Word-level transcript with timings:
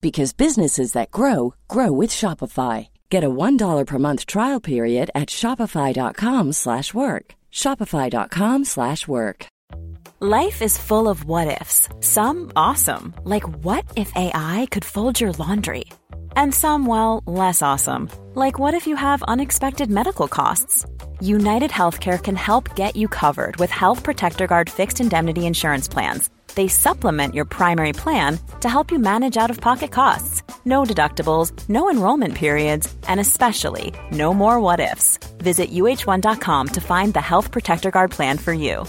because 0.00 0.32
businesses 0.32 0.92
that 0.92 1.10
grow 1.10 1.54
grow 1.68 1.90
with 1.92 2.10
Shopify. 2.10 2.88
Get 3.10 3.24
a 3.24 3.30
$1 3.30 3.86
per 3.86 3.98
month 3.98 4.26
trial 4.26 4.60
period 4.60 5.10
at 5.14 5.28
shopify.com/work. 5.28 7.24
shopify.com/work. 7.52 9.46
Life 10.20 10.62
is 10.62 10.78
full 10.78 11.08
of 11.08 11.24
what 11.26 11.60
ifs. 11.60 11.90
Some 12.00 12.50
awesome, 12.56 13.14
like 13.24 13.46
what 13.62 13.84
if 13.96 14.10
AI 14.16 14.66
could 14.70 14.84
fold 14.84 15.20
your 15.20 15.32
laundry? 15.32 15.84
And 16.36 16.54
some 16.54 16.86
well, 16.86 17.22
less 17.26 17.60
awesome, 17.60 18.08
like 18.34 18.58
what 18.58 18.72
if 18.72 18.86
you 18.86 18.96
have 18.96 19.22
unexpected 19.24 19.90
medical 19.90 20.26
costs? 20.26 20.86
United 21.20 21.70
Healthcare 21.70 22.18
can 22.22 22.34
help 22.36 22.74
get 22.76 22.96
you 22.96 23.08
covered 23.08 23.56
with 23.56 23.70
Health 23.70 24.02
Protector 24.02 24.46
Guard 24.46 24.70
fixed 24.70 25.00
indemnity 25.02 25.44
insurance 25.44 25.86
plans 25.86 26.30
they 26.56 26.66
supplement 26.68 27.34
your 27.34 27.44
primary 27.44 27.92
plan 27.92 28.38
to 28.60 28.68
help 28.68 28.90
you 28.90 28.98
manage 28.98 29.36
out 29.36 29.50
of 29.50 29.60
pocket 29.60 29.92
costs. 29.92 30.42
No 30.64 30.82
deductibles, 30.82 31.52
no 31.68 31.88
enrollment 31.88 32.34
periods, 32.34 32.92
and 33.06 33.20
especially 33.20 33.92
no 34.10 34.34
more 34.34 34.58
what 34.58 34.80
ifs. 34.80 35.18
Visit 35.38 35.70
uh1.com 35.70 36.68
to 36.68 36.80
find 36.80 37.14
the 37.14 37.20
Health 37.20 37.52
Protector 37.52 37.92
Guard 37.92 38.10
plan 38.10 38.38
for 38.38 38.52
you. 38.52 38.84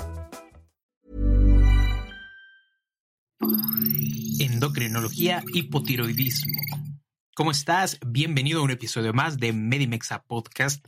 Endocrinología, 4.39 5.43
hipotiroidismo. 5.53 6.59
¿Cómo 7.35 7.51
estás? 7.51 7.99
Bienvenido 8.03 8.61
a 8.61 8.63
un 8.63 8.71
episodio 8.71 9.13
más 9.13 9.37
de 9.37 9.53
Medimexa 9.53 10.23
Podcast, 10.23 10.83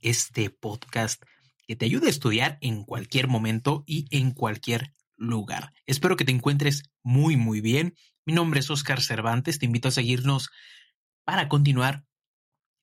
este 0.00 0.50
podcast 0.50 1.20
que 1.66 1.74
te 1.74 1.86
ayuda 1.86 2.06
a 2.06 2.10
estudiar 2.10 2.58
en 2.60 2.84
cualquier 2.84 3.26
momento 3.26 3.82
y 3.84 4.06
en 4.16 4.30
cualquier 4.30 4.92
lugar. 5.18 5.72
Espero 5.86 6.16
que 6.16 6.24
te 6.24 6.32
encuentres 6.32 6.84
muy, 7.02 7.36
muy 7.36 7.60
bien. 7.60 7.94
Mi 8.24 8.32
nombre 8.32 8.60
es 8.60 8.70
Oscar 8.70 9.02
Cervantes. 9.02 9.58
Te 9.58 9.66
invito 9.66 9.88
a 9.88 9.92
seguirnos 9.92 10.48
para 11.24 11.48
continuar 11.48 12.04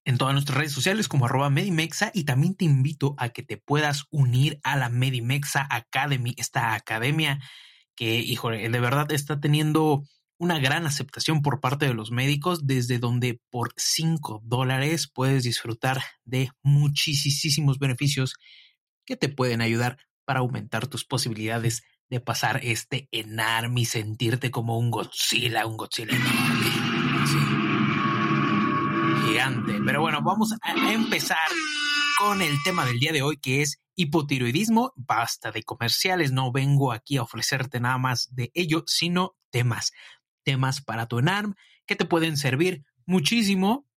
en 0.05 0.17
todas 0.19 0.33
nuestras 0.33 0.57
redes 0.57 0.71
sociales 0.71 1.07
como 1.07 1.25
arroba 1.25 1.49
Medimexa 1.49 2.11
y 2.13 2.25
también 2.25 2.55
te 2.55 2.65
invito 2.65 3.15
a 3.17 3.29
que 3.29 3.41
te 3.41 3.57
puedas 3.57 4.03
unir 4.11 4.59
a 4.63 4.77
la 4.77 4.89
Medimexa 4.89 5.67
Academy, 5.69 6.35
esta 6.37 6.75
academia 6.75 7.39
que, 7.95 8.19
híjole, 8.19 8.69
de 8.69 8.79
verdad 8.79 9.11
está 9.11 9.39
teniendo 9.39 10.03
una 10.37 10.59
gran 10.59 10.85
aceptación 10.85 11.41
por 11.41 11.61
parte 11.61 11.87
de 11.87 11.93
los 11.93 12.11
médicos, 12.11 12.67
desde 12.67 12.99
donde 12.99 13.39
por 13.49 13.73
5 13.77 14.41
dólares 14.43 15.09
puedes 15.11 15.43
disfrutar 15.43 16.03
de 16.23 16.49
muchísimos 16.61 17.79
beneficios 17.79 18.35
que 19.05 19.15
te 19.15 19.29
pueden 19.29 19.61
ayudar 19.61 19.97
para 20.25 20.41
aumentar 20.41 20.87
tus 20.87 21.05
posibilidades 21.05 21.83
de 22.09 22.19
pasar 22.19 22.59
este 22.63 23.07
enarme 23.11 23.81
y 23.81 23.85
sentirte 23.85 24.51
como 24.51 24.77
un 24.77 24.91
Godzilla, 24.91 25.65
un 25.65 25.77
Godzilla 25.77 26.15
enorme. 26.15 26.65
Gigante. 29.25 29.81
Pero 29.85 30.01
bueno, 30.01 30.21
vamos 30.21 30.53
a 30.61 30.91
empezar 30.93 31.49
con 32.19 32.41
el 32.41 32.55
tema 32.63 32.85
del 32.85 32.99
día 32.99 33.11
de 33.11 33.21
hoy 33.21 33.37
que 33.37 33.61
es 33.61 33.81
hipotiroidismo. 33.95 34.93
Basta 34.95 35.51
de 35.51 35.63
comerciales, 35.63 36.31
no 36.31 36.51
vengo 36.51 36.91
aquí 36.91 37.17
a 37.17 37.23
ofrecerte 37.23 37.79
nada 37.79 37.97
más 37.97 38.33
de 38.35 38.51
ello, 38.53 38.83
sino 38.87 39.35
temas. 39.49 39.91
Temas 40.43 40.81
para 40.81 41.07
tu 41.07 41.19
ENARM 41.19 41.55
que 41.85 41.95
te 41.95 42.05
pueden 42.05 42.37
servir 42.37 42.83
muchísimo. 43.05 43.87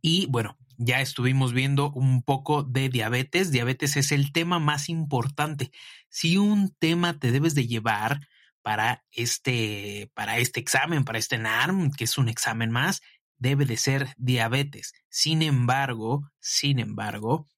Y 0.00 0.26
bueno, 0.26 0.56
ya 0.78 1.00
estuvimos 1.00 1.52
viendo 1.52 1.90
un 1.90 2.22
poco 2.22 2.62
de 2.62 2.88
diabetes. 2.88 3.50
Diabetes 3.50 3.96
es 3.96 4.12
el 4.12 4.32
tema 4.32 4.58
más 4.58 4.88
importante. 4.88 5.72
Si 6.08 6.38
un 6.38 6.74
tema 6.78 7.18
te 7.18 7.32
debes 7.32 7.54
de 7.54 7.66
llevar 7.66 8.20
para 8.62 9.04
este, 9.10 10.10
para 10.14 10.38
este 10.38 10.60
examen, 10.60 11.04
para 11.04 11.18
este 11.18 11.36
NARM, 11.36 11.90
que 11.90 12.04
es 12.04 12.16
un 12.16 12.28
examen 12.28 12.70
más, 12.70 13.02
debe 13.36 13.66
de 13.66 13.76
ser 13.76 14.14
diabetes. 14.16 14.92
Sin 15.08 15.42
embargo, 15.42 16.30
sin 16.38 16.78
embargo, 16.78 17.48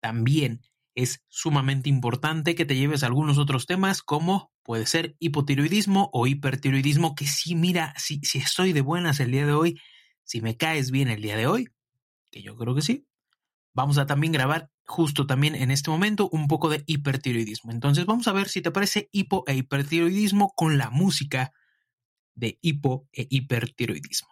también 0.00 0.60
es 0.94 1.22
sumamente 1.28 1.88
importante 1.88 2.54
que 2.54 2.64
te 2.64 2.76
lleves 2.76 3.02
algunos 3.02 3.38
otros 3.38 3.66
temas 3.66 4.02
como 4.02 4.52
puede 4.62 4.86
ser 4.86 5.16
hipotiroidismo 5.18 6.10
o 6.12 6.26
hipertiroidismo, 6.26 7.14
que 7.14 7.26
si 7.26 7.54
mira, 7.54 7.94
si, 7.98 8.20
si 8.20 8.38
estoy 8.38 8.72
de 8.72 8.80
buenas 8.80 9.20
el 9.20 9.30
día 9.30 9.46
de 9.46 9.52
hoy, 9.52 9.80
si 10.22 10.40
me 10.40 10.56
caes 10.56 10.90
bien 10.90 11.08
el 11.08 11.20
día 11.20 11.36
de 11.36 11.46
hoy, 11.46 11.68
que 12.34 12.42
yo 12.42 12.56
creo 12.56 12.74
que 12.74 12.82
sí. 12.82 13.06
Vamos 13.74 13.96
a 13.96 14.06
también 14.06 14.32
grabar 14.32 14.68
justo 14.84 15.24
también 15.24 15.54
en 15.54 15.70
este 15.70 15.88
momento 15.90 16.28
un 16.32 16.48
poco 16.48 16.68
de 16.68 16.82
hipertiroidismo. 16.86 17.70
Entonces 17.70 18.06
vamos 18.06 18.26
a 18.26 18.32
ver 18.32 18.48
si 18.48 18.60
te 18.60 18.72
parece 18.72 19.08
hipo 19.12 19.44
e 19.46 19.54
hipertiroidismo 19.54 20.52
con 20.56 20.76
la 20.76 20.90
música 20.90 21.52
de 22.34 22.58
hipo 22.60 23.08
e 23.12 23.28
hipertiroidismo. 23.30 24.28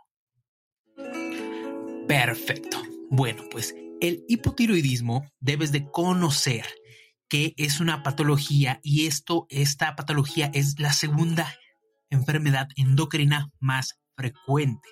Perfecto. 2.08 2.82
Bueno, 3.08 3.44
pues 3.52 3.72
el 4.00 4.24
hipotiroidismo 4.28 5.24
debes 5.38 5.70
de 5.70 5.88
conocer 5.88 6.66
que 7.28 7.54
es 7.56 7.78
una 7.78 8.02
patología 8.02 8.80
y 8.82 9.06
esto, 9.06 9.46
esta 9.48 9.94
patología 9.94 10.50
es 10.54 10.80
la 10.80 10.92
segunda 10.92 11.54
enfermedad 12.10 12.68
endocrina 12.74 13.52
más 13.60 14.00
frecuente. 14.16 14.88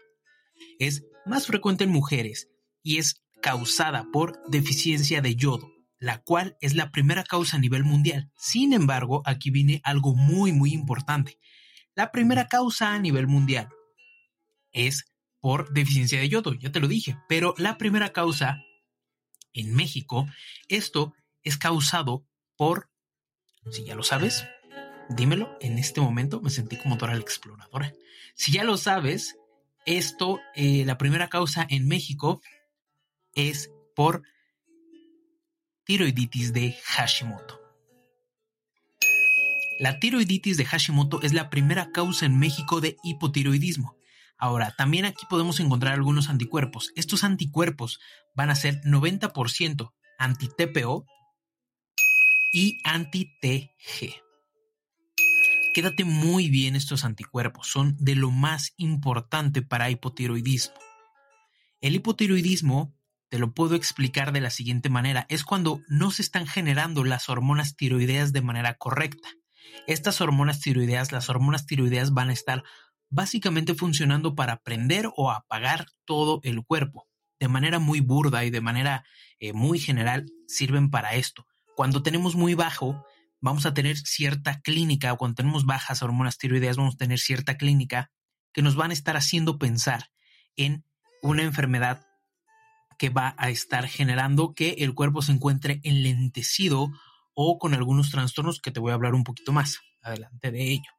Es 0.79 1.05
más 1.27 1.47
frecuente 1.47 1.85
en 1.85 1.91
mujeres 1.91 2.49
y 2.83 2.99
es 2.99 3.23
causada 3.41 4.07
por 4.13 4.41
deficiencia 4.49 5.21
de 5.21 5.35
yodo, 5.35 5.71
la 5.99 6.23
cual 6.23 6.57
es 6.61 6.75
la 6.75 6.91
primera 6.91 7.25
causa 7.25 7.57
a 7.57 7.61
nivel 7.61 7.85
mundial. 7.85 8.31
Sin 8.37 8.73
embargo, 8.73 9.23
aquí 9.25 9.51
viene 9.51 9.81
algo 9.85 10.15
muy, 10.15 10.53
muy 10.53 10.73
importante. 10.73 11.39
La 11.95 12.13
primera 12.13 12.49
causa 12.49 12.95
a 12.95 12.99
nivel 12.99 13.27
mundial 13.27 13.69
es 14.73 15.05
por 15.41 15.73
deficiencia 15.73 16.21
de 16.21 16.29
yodo, 16.29 16.55
ya 16.55 16.71
te 16.71 16.81
lo 16.81 16.89
dije, 16.89 17.17
pero 17.29 17.55
la 17.57 17.79
primera 17.79 18.13
causa 18.13 18.63
en 19.53 19.75
México, 19.75 20.27
esto 20.69 21.15
es 21.43 21.57
causado 21.57 22.27
por, 22.57 22.91
si 23.71 23.85
ya 23.85 23.95
lo 23.95 24.03
sabes, 24.03 24.45
dímelo, 25.09 25.57
en 25.61 25.79
este 25.79 26.01
momento 26.01 26.41
me 26.41 26.51
sentí 26.51 26.77
como 26.77 26.97
Dora 26.97 27.15
la 27.15 27.21
Exploradora. 27.21 27.93
Si 28.35 28.53
ya 28.53 28.65
lo 28.65 28.77
sabes, 28.77 29.37
esto, 29.87 30.41
eh, 30.55 30.85
la 30.85 30.99
primera 30.99 31.29
causa 31.29 31.67
en 31.69 31.89
México 31.89 32.43
es 33.35 33.71
por 33.95 34.23
tiroiditis 35.85 36.53
de 36.53 36.77
Hashimoto. 36.85 37.61
La 39.81 39.99
tiroiditis 39.99 40.57
de 40.57 40.65
Hashimoto 40.67 41.23
es 41.23 41.33
la 41.33 41.49
primera 41.49 41.91
causa 41.91 42.27
en 42.27 42.39
México 42.39 42.81
de 42.81 42.97
hipotiroidismo. 43.03 43.97
Ahora, 44.37 44.75
también 44.77 45.05
aquí 45.05 45.27
podemos 45.29 45.61
encontrar 45.61 45.95
algunos 45.95 46.29
anticuerpos. 46.29 46.93
Estos 46.97 47.25
anticuerpos 47.25 47.99
van 48.35 48.51
a 48.51 48.55
ser 48.55 48.81
90% 48.83 49.93
anti-TPO 50.19 51.07
y 52.53 52.79
anti-TG. 52.85 54.15
Quédate 55.73 56.05
muy 56.05 56.51
bien 56.51 56.75
estos 56.75 57.05
anticuerpos, 57.05 57.69
son 57.69 57.97
de 57.99 58.17
lo 58.17 58.31
más 58.31 58.75
importante 58.77 59.63
para 59.63 59.91
hipotiroidismo. 59.91 60.75
El 61.81 61.95
hipotiroidismo 61.95 62.95
te 63.31 63.39
lo 63.39 63.55
puedo 63.55 63.77
explicar 63.77 64.33
de 64.33 64.41
la 64.41 64.51
siguiente 64.51 64.91
manera. 64.91 65.25
Es 65.29 65.45
cuando 65.45 65.81
no 65.89 66.11
se 66.11 66.21
están 66.21 66.47
generando 66.47 67.05
las 67.05 67.29
hormonas 67.29 67.77
tiroideas 67.77 68.33
de 68.33 68.43
manera 68.43 68.75
correcta. 68.75 69.29
Estas 69.87 70.21
hormonas 70.21 70.61
tiroideas, 70.61 71.13
las 71.13 71.31
hormonas 71.31 71.65
tiroideas 71.65 72.13
van 72.13 72.31
a 72.31 72.33
estar 72.33 72.65
básicamente 73.09 73.75
funcionando 73.75 74.35
para 74.35 74.57
prender 74.59 75.09
o 75.17 75.31
apagar 75.31 75.87
todo 76.05 76.41
el 76.43 76.65
cuerpo. 76.65 77.07
De 77.39 77.49
manera 77.49 77.79
muy 77.79 78.01
burda 78.01 78.45
y 78.45 78.51
de 78.51 78.61
manera 78.61 79.05
eh, 79.39 79.53
muy 79.53 79.79
general 79.79 80.27
sirven 80.47 80.91
para 80.91 81.15
esto. 81.15 81.47
Cuando 81.77 82.03
tenemos 82.03 82.35
muy 82.35 82.55
bajo, 82.55 83.07
vamos 83.41 83.65
a 83.65 83.73
tener 83.73 83.97
cierta 83.97 84.61
clínica, 84.61 85.13
o 85.13 85.17
cuando 85.17 85.37
tenemos 85.37 85.65
bajas 85.65 86.03
hormonas 86.03 86.37
tiroideas, 86.37 86.77
vamos 86.77 86.95
a 86.95 86.99
tener 86.99 87.21
cierta 87.21 87.57
clínica 87.57 88.11
que 88.53 88.63
nos 88.63 88.75
van 88.75 88.91
a 88.91 88.95
estar 88.95 89.17
haciendo 89.17 89.57
pensar 89.57 90.11
en 90.57 90.85
una 91.23 91.43
enfermedad 91.43 92.10
que 93.01 93.09
va 93.09 93.35
a 93.39 93.49
estar 93.49 93.89
generando 93.89 94.53
que 94.53 94.73
el 94.81 94.95
cuerpo 94.95 95.23
se 95.23 95.33
encuentre 95.33 95.81
enlentecido 95.85 96.93
o 97.33 97.59
con 97.59 97.73
algunos 97.73 98.11
trastornos 98.11 98.61
que 98.61 98.73
te 98.73 98.79
voy 98.79 98.91
a 98.91 98.95
hablar 98.95 99.15
un 99.15 99.25
poquito 99.25 99.53
más 99.53 99.79
adelante 100.03 100.51
de 100.51 100.71
ello. 100.71 100.91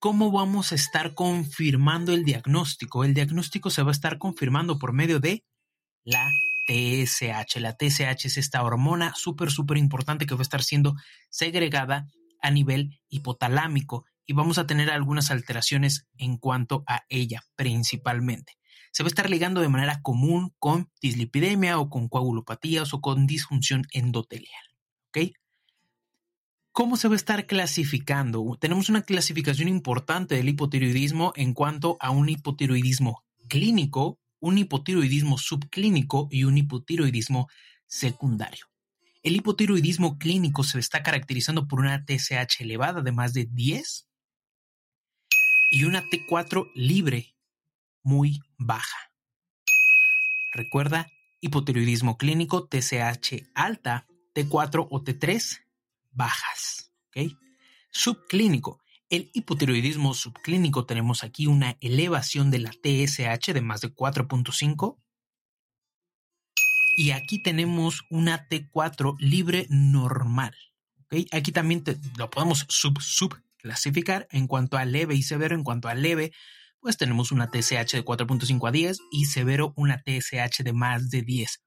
¿Cómo 0.00 0.32
vamos 0.32 0.72
a 0.72 0.74
estar 0.74 1.14
confirmando 1.14 2.12
el 2.12 2.24
diagnóstico? 2.24 3.04
El 3.04 3.14
diagnóstico 3.14 3.70
se 3.70 3.84
va 3.84 3.90
a 3.90 3.92
estar 3.92 4.18
confirmando 4.18 4.80
por 4.80 4.92
medio 4.92 5.20
de 5.20 5.44
la 6.02 6.28
TSH. 6.66 7.60
La 7.60 7.76
TSH 7.76 8.26
es 8.26 8.36
esta 8.36 8.64
hormona 8.64 9.14
súper, 9.14 9.52
súper 9.52 9.76
importante 9.76 10.26
que 10.26 10.34
va 10.34 10.40
a 10.40 10.42
estar 10.42 10.64
siendo 10.64 10.96
segregada 11.30 12.08
a 12.42 12.50
nivel 12.50 12.98
hipotalámico 13.10 14.06
y 14.26 14.32
vamos 14.32 14.58
a 14.58 14.66
tener 14.66 14.90
algunas 14.90 15.30
alteraciones 15.30 16.08
en 16.16 16.36
cuanto 16.36 16.82
a 16.88 17.04
ella 17.08 17.44
principalmente 17.54 18.58
se 18.92 19.02
va 19.02 19.06
a 19.06 19.08
estar 19.08 19.30
ligando 19.30 19.60
de 19.60 19.68
manera 19.68 20.02
común 20.02 20.54
con 20.58 20.90
dislipidemia 21.00 21.78
o 21.78 21.88
con 21.88 22.08
coagulopatías 22.08 22.94
o 22.94 23.00
con 23.00 23.26
disfunción 23.26 23.86
endotelial. 23.92 24.62
¿Ok? 25.08 25.32
¿Cómo 26.72 26.96
se 26.96 27.08
va 27.08 27.14
a 27.14 27.16
estar 27.16 27.46
clasificando? 27.46 28.56
Tenemos 28.60 28.88
una 28.88 29.02
clasificación 29.02 29.68
importante 29.68 30.36
del 30.36 30.48
hipotiroidismo 30.48 31.32
en 31.34 31.52
cuanto 31.52 31.96
a 31.98 32.10
un 32.10 32.28
hipotiroidismo 32.28 33.24
clínico, 33.48 34.20
un 34.38 34.58
hipotiroidismo 34.58 35.38
subclínico 35.38 36.28
y 36.30 36.44
un 36.44 36.56
hipotiroidismo 36.56 37.48
secundario. 37.86 38.66
El 39.24 39.34
hipotiroidismo 39.34 40.18
clínico 40.18 40.62
se 40.62 40.78
está 40.78 41.02
caracterizando 41.02 41.66
por 41.66 41.80
una 41.80 42.04
TSH 42.04 42.60
elevada 42.60 43.02
de 43.02 43.10
más 43.10 43.32
de 43.32 43.48
10 43.50 44.08
y 45.72 45.84
una 45.84 46.02
T4 46.04 46.70
libre 46.74 47.34
muy 48.08 48.40
baja. 48.56 49.12
Recuerda, 50.54 51.08
hipotiroidismo 51.40 52.16
clínico, 52.16 52.66
TSH 52.70 53.50
alta, 53.54 54.06
T4 54.34 54.88
o 54.90 55.04
T3 55.04 55.60
bajas. 56.10 56.90
Subclínico. 57.90 58.80
El 59.10 59.30
hipotiroidismo 59.34 60.14
subclínico 60.14 60.86
tenemos 60.86 61.22
aquí 61.22 61.46
una 61.46 61.76
elevación 61.80 62.50
de 62.50 62.60
la 62.60 62.70
TSH 62.70 63.52
de 63.52 63.60
más 63.60 63.82
de 63.82 63.94
4.5. 63.94 64.98
Y 66.96 67.10
aquí 67.10 67.42
tenemos 67.42 68.04
una 68.10 68.48
T4 68.48 69.16
libre 69.18 69.66
normal. 69.68 70.54
Aquí 71.32 71.52
también 71.52 71.84
lo 72.16 72.30
podemos 72.30 72.64
sub, 72.68 72.98
en 74.30 74.46
cuanto 74.46 74.78
a 74.78 74.84
leve 74.86 75.14
y 75.14 75.22
severo. 75.22 75.54
En 75.54 75.64
cuanto 75.64 75.88
a 75.88 75.94
leve, 75.94 76.32
pues 76.80 76.96
tenemos 76.96 77.32
una 77.32 77.50
TSH 77.50 77.92
de 77.96 78.04
4.5 78.04 78.68
a 78.68 78.72
10 78.72 78.98
y 79.10 79.24
severo 79.26 79.72
una 79.76 80.02
TSH 80.02 80.62
de 80.62 80.72
más 80.72 81.10
de 81.10 81.22
10. 81.22 81.62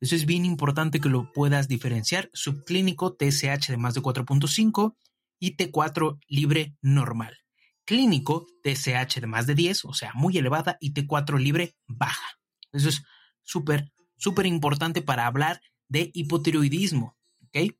Eso 0.00 0.14
es 0.14 0.26
bien 0.26 0.44
importante 0.44 1.00
que 1.00 1.08
lo 1.08 1.32
puedas 1.32 1.66
diferenciar. 1.66 2.30
Subclínico 2.32 3.16
TSH 3.16 3.68
de 3.68 3.76
más 3.76 3.94
de 3.94 4.02
4.5 4.02 4.96
y 5.40 5.56
T4 5.56 6.18
libre 6.28 6.76
normal. 6.80 7.36
Clínico 7.84 8.46
TSH 8.62 9.20
de 9.20 9.26
más 9.26 9.46
de 9.46 9.54
10, 9.54 9.86
o 9.86 9.94
sea, 9.94 10.12
muy 10.14 10.36
elevada, 10.36 10.76
y 10.80 10.92
T4 10.92 11.38
libre 11.38 11.74
baja. 11.86 12.38
Eso 12.72 12.90
es 12.90 13.02
súper, 13.42 13.90
súper 14.16 14.46
importante 14.46 15.02
para 15.02 15.26
hablar 15.26 15.60
de 15.88 16.10
hipotiroidismo. 16.12 17.16
¿ok? 17.46 17.74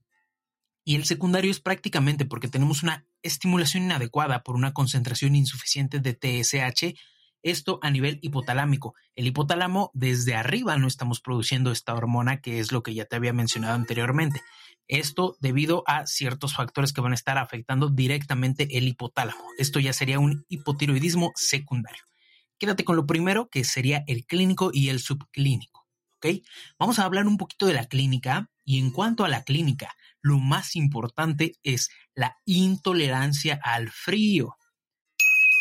Y 0.88 0.94
el 0.94 1.05
secundario 1.05 1.50
es 1.50 1.61
prácticamente 1.61 2.25
porque 2.25 2.49
tenemos 2.49 2.82
una 2.82 3.06
estimulación 3.20 3.82
inadecuada 3.82 4.43
por 4.43 4.55
una 4.55 4.73
concentración 4.73 5.35
insuficiente 5.37 6.00
de 6.00 6.14
TSH, 6.14 6.99
esto 7.43 7.79
a 7.82 7.90
nivel 7.90 8.19
hipotalámico. 8.23 8.94
El 9.14 9.26
hipotálamo 9.26 9.90
desde 9.93 10.35
arriba 10.35 10.79
no 10.79 10.87
estamos 10.87 11.20
produciendo 11.20 11.73
esta 11.73 11.93
hormona 11.93 12.40
que 12.40 12.58
es 12.58 12.73
lo 12.73 12.82
que 12.82 12.94
ya 12.94 13.05
te 13.05 13.17
había 13.17 13.35
mencionado 13.35 13.75
anteriormente. 13.75 14.40
Esto 14.87 15.37
debido 15.40 15.85
a 15.87 16.06
ciertos 16.06 16.55
factores 16.55 16.94
que 16.94 17.02
van 17.02 17.12
a 17.12 17.17
estar 17.17 17.37
afectando 17.37 17.90
directamente 17.90 18.79
el 18.79 18.88
hipotálamo. 18.88 19.44
Esto 19.58 19.81
ya 19.81 19.93
sería 19.93 20.19
un 20.19 20.46
hipotiroidismo 20.49 21.32
secundario. 21.35 22.05
Quédate 22.58 22.85
con 22.85 22.96
lo 22.96 23.05
primero 23.05 23.50
que 23.50 23.62
sería 23.62 24.05
el 24.06 24.25
clínico 24.25 24.70
y 24.73 24.88
el 24.88 25.00
subclínico. 25.00 25.78
¿Ok? 26.19 26.43
Vamos 26.79 26.99
a 26.99 27.05
hablar 27.05 27.26
un 27.26 27.37
poquito 27.37 27.67
de 27.67 27.75
la 27.75 27.87
clínica 27.87 28.50
y 28.65 28.79
en 28.79 28.91
cuanto 28.91 29.25
a 29.25 29.29
la 29.29 29.44
clínica, 29.44 29.94
lo 30.20 30.38
más 30.38 30.76
importante 30.76 31.55
es 31.62 31.88
la 32.15 32.37
intolerancia 32.44 33.59
al 33.62 33.91
frío. 33.91 34.56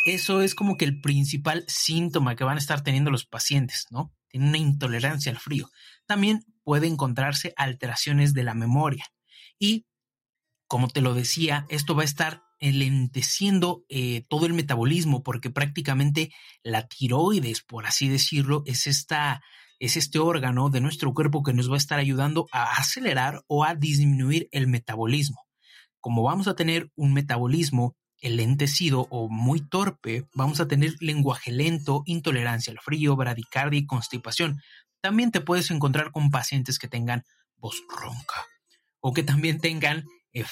Eso 0.08 0.42
es 0.42 0.56
como 0.56 0.78
que 0.78 0.86
el 0.86 1.02
principal 1.02 1.64
síntoma 1.68 2.36
que 2.36 2.44
van 2.44 2.58
a 2.58 2.60
estar 2.60 2.82
teniendo 2.82 3.12
los 3.12 3.26
pacientes, 3.26 3.88
¿no? 3.92 4.14
Tienen 4.30 4.50
una 4.50 4.58
intolerancia 4.58 5.32
al 5.32 5.38
frío. 5.38 5.70
También 6.06 6.46
puede 6.64 6.88
encontrarse 6.88 7.54
alteraciones 7.56 8.34
de 8.34 8.44
la 8.44 8.54
memoria. 8.54 9.06
Y, 9.60 9.86
como 10.68 10.88
te 10.90 11.02
lo 11.02 11.14
decía, 11.14 11.66
esto 11.70 11.96
va 11.96 12.02
a 12.02 12.06
estar 12.06 12.44
enlenteciendo 12.60 13.86
eh, 13.90 14.26
todo 14.30 14.46
el 14.46 14.54
metabolismo 14.54 15.24
porque 15.24 15.50
prácticamente 15.50 16.32
la 16.64 16.88
tiroides, 16.88 17.62
por 17.62 17.86
así 17.86 18.10
decirlo, 18.10 18.64
es 18.66 18.88
esta 18.88 19.42
es 19.80 19.98
este 19.98 20.20
órgano 20.20 20.70
de 20.70 20.82
nuestro 20.82 21.14
cuerpo 21.14 21.44
que 21.44 21.54
nos 21.54 21.70
va 21.70 21.76
a 21.76 21.78
estar 21.78 22.00
ayudando 22.00 22.48
a 22.52 22.78
acelerar 22.78 23.44
o 23.48 23.64
a 23.64 23.76
disminuir 23.76 24.48
el 24.52 24.68
metabolismo. 24.68 25.46
Como 26.00 26.24
vamos 26.24 26.48
a 26.48 26.56
tener 26.56 26.92
un 26.96 27.14
metabolismo 27.14 27.96
lentecido 28.22 29.08
o 29.10 29.30
muy 29.30 29.62
torpe, 29.62 30.28
vamos 30.34 30.60
a 30.60 30.68
tener 30.68 30.96
lenguaje 31.00 31.52
lento, 31.52 32.04
intolerancia 32.06 32.72
al 32.72 32.80
frío, 32.80 33.16
bradicardia 33.16 33.80
y 33.80 33.86
constipación. 33.86 34.62
También 35.02 35.32
te 35.32 35.42
puedes 35.42 35.70
encontrar 35.70 36.12
con 36.12 36.32
pacientes 36.32 36.80
que 36.80 36.88
tengan 36.88 37.24
voz 37.58 37.82
ronca 37.90 38.46
o 39.00 39.14
que 39.14 39.24
también 39.24 39.60
tengan 39.60 40.06
eh, 40.34 40.46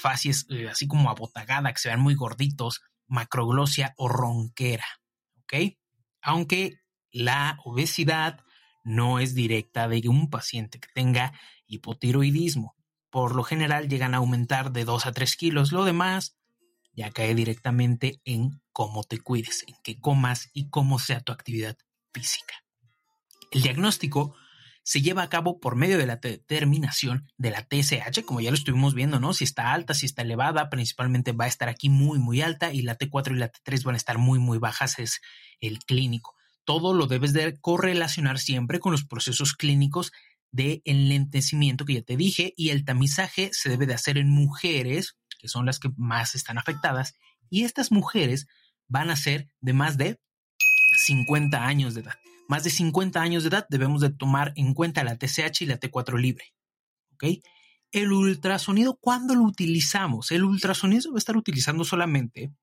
eh, 0.50 0.68
así 0.69 0.88
como 0.88 1.10
abotagada, 1.10 1.72
que 1.72 1.80
se 1.80 1.89
vean 1.89 2.01
muy 2.01 2.16
gorditos, 2.16 2.81
macroglosia 3.07 3.94
o 3.98 4.07
ronquera. 4.07 4.86
¿Ok? 5.44 5.77
Aunque 6.22 6.74
la 7.12 7.58
obesidad, 7.63 8.45
no 8.86 9.20
es 9.20 9.34
directa 9.34 9.89
de 9.89 10.08
un 10.08 10.30
paciente 10.30 10.80
que 10.80 10.88
tenga 10.94 11.34
hipotiroidismo. 11.68 12.75
Por 13.10 13.36
lo 13.36 13.44
general 13.44 13.89
llegan 13.89 14.13
a 14.13 14.18
aumentar 14.18 14.72
de 14.72 14.86
2 14.86 15.08
a 15.08 15.12
3 15.12 15.36
kilos. 15.36 15.72
Lo 15.72 15.84
demás 15.84 16.38
ya 16.94 17.12
cae 17.12 17.36
directamente 17.36 18.22
en 18.24 18.62
cómo 18.72 19.04
te 19.04 19.20
cuides, 19.20 19.65
en 19.68 19.75
qué 19.84 20.00
comas 20.00 20.50
y 20.54 20.70
cómo 20.70 21.00
sea 21.00 21.22
tu 21.22 21.32
actividad 21.32 21.77
física. 22.13 22.54
El 23.51 23.63
diagnóstico 23.63 24.36
se 24.84 25.01
lleva 25.01 25.24
a 25.24 25.30
cabo 25.30 25.60
por 25.60 25.75
medio 25.75 25.98
de 25.98 26.06
la 26.06 26.18
determinación 26.18 27.27
de 27.38 27.50
la 27.50 27.68
TSH, 27.68 28.24
como 28.24 28.39
ya 28.39 28.51
lo 28.51 28.56
estuvimos 28.56 28.94
viendo, 28.94 29.20
¿no? 29.20 29.34
Si 29.34 29.44
está 29.44 29.74
alta, 29.74 29.96
si 29.96 30.06
está 30.06 30.22
elevada, 30.22 30.70
principalmente 30.70 31.32
va 31.32 31.46
a 31.46 31.48
estar 31.48 31.70
aquí 31.70 31.89
muy, 31.89 32.20
muy 32.20 32.42
alta 32.42 32.72
y 32.72 32.84
la 32.84 32.98
T4 32.98 33.32
y 33.32 33.39
la 33.39 33.51
T3 33.51 33.84
van 33.84 33.96
a 33.96 33.98
estar 33.98 34.20
muy, 34.20 34.38
muy 34.38 34.60
bajas, 34.60 35.00
es 35.00 35.22
el 35.60 35.80
clínico 35.80 36.35
todo 36.65 36.93
lo 36.93 37.07
debes 37.07 37.34
de 37.34 37.57
correlacionar 37.60 38.39
siempre 38.39 38.79
con 38.79 38.91
los 38.91 39.05
procesos 39.05 39.53
clínicos 39.53 40.12
de 40.51 40.81
enlentecimiento 40.86 41.86
que 41.86 41.95
ya 41.95 42.01
te 42.01 42.17
dije 42.17 42.53
y 42.57 42.69
el 42.69 42.86
tamizaje 42.86 43.50
se 43.53 43.69
debe 43.69 43.86
de 43.86 43.93
hacer 43.93 44.17
en 44.17 44.29
mujeres, 44.29 45.17
que 45.39 45.48
son 45.48 45.65
las 45.65 45.79
que 45.79 45.91
más 45.95 46.36
están 46.36 46.57
afectadas, 46.57 47.15
y 47.50 47.63
estas 47.63 47.91
mujeres 47.91 48.48
van 48.88 49.10
a 49.10 49.15
ser 49.15 49.50
de 49.62 49.74
más 49.74 49.98
de 49.98 50.19
50 51.05 51.65
años 51.65 51.93
de 51.93 52.01
edad. 52.01 52.15
Más 52.48 52.63
de 52.63 52.69
50 52.69 53.22
años 53.22 53.43
de 53.43 53.50
edad 53.50 53.65
debemos 53.69 54.01
de 54.01 54.12
tomar 54.12 54.53
en 54.55 54.74
cuenta 54.74 55.03
la 55.03 55.17
TSH 55.17 55.62
y 55.62 55.65
la 55.65 55.79
T4 55.79 56.19
libre. 56.19 56.53
¿Ok? 57.13 57.25
El 57.91 58.12
ultrasonido, 58.12 58.98
¿cuándo 59.00 59.36
lo 59.36 59.43
utilizamos? 59.43 60.31
El 60.31 60.43
ultrasonido 60.43 61.01
se 61.01 61.10
va 61.10 61.15
a 61.15 61.19
estar 61.19 61.38
utilizando 61.38 61.84
solamente 61.84 62.53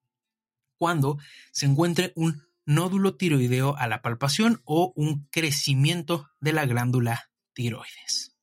cuando 0.77 1.17
se 1.51 1.65
encuentre 1.65 2.13
un 2.15 2.43
nódulo 2.65 3.15
tiroideo 3.15 3.75
a 3.77 3.87
la 3.87 4.01
palpación 4.01 4.61
o 4.65 4.93
un 4.95 5.27
crecimiento 5.31 6.29
de 6.39 6.53
la 6.53 6.65
glándula 6.65 7.31
tiroides. 7.53 8.33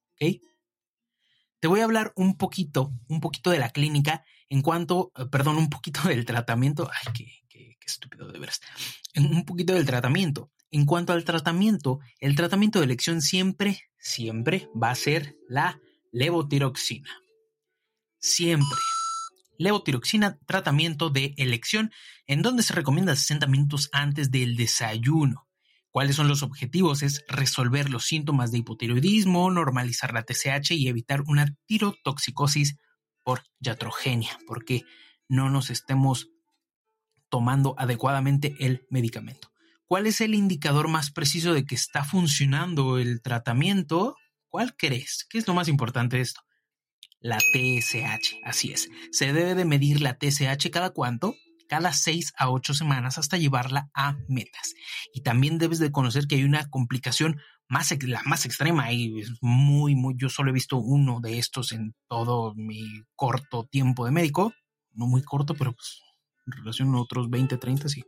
Te 1.61 1.69
voy 1.69 1.81
a 1.81 1.85
hablar 1.85 2.13
un 2.17 2.39
poquito, 2.39 2.93
un 3.09 3.21
poquito 3.21 3.51
de 3.51 3.59
la 3.59 3.69
clínica 3.69 4.25
en 4.49 4.63
cuanto, 4.63 5.13
eh, 5.17 5.27
perdón, 5.31 5.59
un 5.59 5.69
poquito 5.69 6.01
del 6.09 6.25
tratamiento. 6.25 6.91
Ay, 6.91 7.13
qué, 7.13 7.27
qué, 7.49 7.77
qué 7.79 7.87
estúpido 7.87 8.33
de 8.33 8.39
veras. 8.39 8.61
Un 9.15 9.45
poquito 9.45 9.75
del 9.75 9.87
tratamiento. 9.87 10.51
En 10.71 10.87
cuanto 10.87 11.13
al 11.13 11.25
tratamiento, 11.25 12.01
el 12.19 12.35
tratamiento 12.35 12.79
de 12.79 12.87
elección 12.87 13.21
siempre, 13.21 13.91
siempre 13.99 14.69
va 14.81 14.91
a 14.91 14.95
ser 14.95 15.37
la 15.49 15.81
levotiroxina. 16.13 17.11
Siempre. 18.19 18.79
Levotiroxina, 19.61 20.39
tratamiento 20.47 21.11
de 21.11 21.35
elección, 21.37 21.93
en 22.27 22.41
donde 22.41 22.63
se 22.63 22.73
recomienda 22.73 23.15
60 23.15 23.47
minutos 23.47 23.91
antes 23.93 24.31
del 24.31 24.57
desayuno. 24.57 25.47
¿Cuáles 25.91 26.17
son 26.17 26.29
los 26.29 26.43
objetivos? 26.43 27.03
Es 27.03 27.25
resolver 27.29 27.91
los 27.91 28.05
síntomas 28.05 28.53
de 28.53 28.59
hipotiroidismo, 28.59 29.51
normalizar 29.51 30.15
la 30.15 30.25
TSH 30.25 30.73
y 30.73 30.89
evitar 30.89 31.23
una 31.27 31.55
tirotoxicosis 31.67 32.77
por 33.23 33.43
iatrogenia, 33.61 34.39
porque 34.47 34.85
no 35.29 35.51
nos 35.51 35.69
estemos 35.69 36.29
tomando 37.29 37.75
adecuadamente 37.77 38.57
el 38.61 38.87
medicamento. 38.89 39.53
¿Cuál 39.85 40.07
es 40.07 40.23
el 40.23 40.35
indicador 40.35 40.89
más 40.89 41.11
preciso 41.11 41.53
de 41.53 41.67
que 41.67 41.75
está 41.75 42.03
funcionando 42.05 42.99
el 42.99 43.21
tratamiento? 43.21 44.17
¿Cuál 44.49 44.75
crees? 44.75 45.27
¿Qué 45.29 45.37
es 45.37 45.47
lo 45.47 45.53
más 45.53 45.69
importante 45.69 46.17
de 46.17 46.23
esto? 46.23 46.41
La 47.21 47.39
TSH, 47.39 48.41
así 48.45 48.73
es. 48.73 48.89
Se 49.13 49.33
debe 49.33 49.55
de 49.55 49.65
medir 49.65 50.01
la 50.01 50.17
TSH 50.19 50.71
cada 50.71 50.91
cuánto? 50.91 51.35
Cada 51.69 51.93
seis 51.93 52.33
a 52.37 52.51
ocho 52.51 52.75
semanas 52.75 53.19
hasta 53.19 53.37
llevarla 53.37 53.91
a 53.95 54.17
metas. 54.27 54.75
Y 55.13 55.23
también 55.23 55.59
debes 55.59 55.79
de 55.79 55.93
conocer 55.93 56.27
que 56.27 56.37
hay 56.37 56.45
una 56.45 56.69
complicación 56.71 57.41
más, 57.69 57.95
la 58.03 58.23
más 58.25 58.47
extrema 58.47 58.93
y 58.93 59.23
muy, 59.41 59.95
muy, 59.95 60.15
yo 60.17 60.29
solo 60.29 60.51
he 60.51 60.55
visto 60.55 60.79
uno 60.79 61.21
de 61.21 61.39
estos 61.39 61.73
en 61.73 61.95
todo 62.09 62.55
mi 62.57 63.05
corto 63.15 63.65
tiempo 63.71 64.05
de 64.05 64.11
médico, 64.11 64.53
no 64.93 65.07
muy 65.07 65.23
corto, 65.23 65.55
pero 65.55 65.73
pues 65.73 66.03
en 66.47 66.53
relación 66.53 66.95
a 66.95 67.01
otros 67.01 67.31
20, 67.31 67.59
30, 67.59 67.89
sí. 67.89 68.03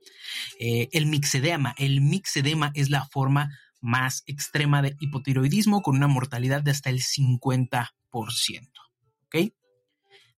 Eh, 0.58 0.88
el 0.92 1.06
mixedema. 1.06 1.74
El 1.78 2.00
mixedema 2.00 2.72
es 2.74 2.90
la 2.90 3.06
forma 3.06 3.50
más 3.80 4.22
extrema 4.26 4.82
de 4.82 4.96
hipotiroidismo 5.00 5.82
con 5.82 5.96
una 5.96 6.08
mortalidad 6.08 6.62
de 6.62 6.70
hasta 6.70 6.90
el 6.90 7.00
50%. 7.00 7.90
¿Ok? 9.32 9.52